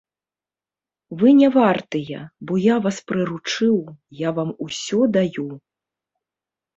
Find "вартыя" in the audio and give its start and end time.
1.55-2.19